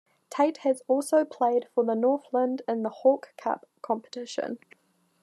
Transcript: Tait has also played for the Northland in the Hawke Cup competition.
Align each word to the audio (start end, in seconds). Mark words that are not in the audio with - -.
Tait 0.31 0.57
has 0.65 0.81
also 0.87 1.23
played 1.23 1.67
for 1.75 1.83
the 1.85 1.93
Northland 1.93 2.63
in 2.67 2.81
the 2.81 2.89
Hawke 2.89 3.35
Cup 3.37 3.67
competition. 3.83 4.57